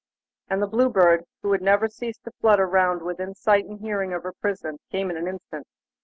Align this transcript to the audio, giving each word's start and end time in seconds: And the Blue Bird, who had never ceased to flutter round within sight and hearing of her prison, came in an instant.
And 0.49 0.63
the 0.63 0.67
Blue 0.67 0.89
Bird, 0.89 1.25
who 1.43 1.51
had 1.51 1.61
never 1.61 1.87
ceased 1.87 2.23
to 2.23 2.31
flutter 2.41 2.65
round 2.65 3.03
within 3.03 3.35
sight 3.35 3.65
and 3.65 3.79
hearing 3.81 4.13
of 4.13 4.23
her 4.23 4.33
prison, 4.33 4.79
came 4.89 5.11
in 5.11 5.15
an 5.17 5.27
instant. 5.27 5.67